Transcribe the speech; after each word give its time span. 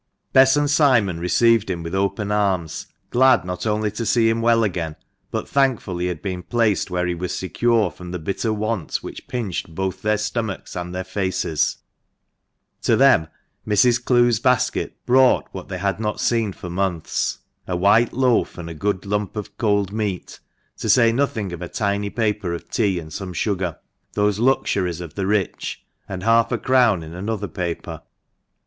Bess 0.33 0.57
and 0.57 0.67
Simon 0.67 1.19
received 1.19 1.69
him 1.69 1.83
with 1.83 1.93
open 1.93 2.31
arms, 2.31 2.87
glad 3.11 3.45
not 3.45 3.67
only 3.67 3.91
to 3.91 4.03
see 4.03 4.27
him 4.29 4.41
well 4.41 4.63
again, 4.63 4.95
but 5.29 5.47
thankful 5.47 5.99
he 5.99 6.07
had 6.07 6.23
been 6.23 6.41
placed 6.41 6.89
where 6.89 7.05
he 7.05 7.13
was 7.13 7.35
secure 7.35 7.91
from 7.91 8.09
the 8.09 8.17
bitter 8.17 8.51
want 8.51 8.95
which 9.03 9.27
pinched 9.27 9.75
both 9.75 10.01
their 10.01 10.17
stomachs 10.17 10.75
and 10.75 10.91
their 10.95 11.03
faces. 11.03 11.77
To 12.81 12.95
them 12.95 13.27
Mrs. 13.67 14.03
Clowes' 14.03 14.39
basket 14.39 14.97
brought 15.05 15.47
what 15.51 15.67
they 15.67 15.77
had 15.77 15.99
not 15.99 16.19
seen 16.19 16.51
for 16.51 16.67
months— 16.71 17.37
a 17.67 17.77
white 17.77 18.11
loaf 18.11 18.57
and 18.57 18.71
a 18.71 18.73
good 18.73 19.05
lump 19.05 19.35
of 19.37 19.55
cold 19.59 19.93
meat, 19.93 20.39
to 20.77 20.89
say 20.89 21.11
nothing 21.11 21.53
of 21.53 21.61
a 21.61 21.69
tiny 21.69 22.09
paper 22.09 22.55
of 22.55 22.71
tea, 22.71 22.97
and 22.97 23.13
some 23.13 23.33
sugar— 23.33 23.77
those 24.13 24.39
luxuries 24.39 24.99
of 24.99 25.13
the 25.13 25.27
rich— 25.27 25.85
and 26.09 26.23
half 26.23 26.51
a 26.51 26.57
crown 26.57 27.03
in 27.03 27.13
another 27.13 27.47
paper. 27.47 28.01